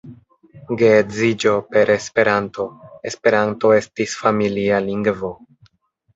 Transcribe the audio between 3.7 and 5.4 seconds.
estis familia lingvo.